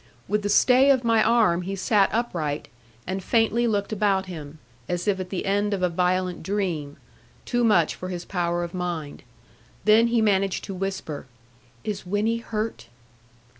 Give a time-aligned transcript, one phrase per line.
[0.27, 2.69] With the stay of my arm he sat upright,
[3.05, 4.57] and faintly looked about him;
[4.89, 6.97] as if at the end of a violent dream,
[7.45, 9.21] too much for his power of mind.
[9.85, 11.27] Then he managed to whisper,
[11.83, 12.87] 'Is Winnie hurt?'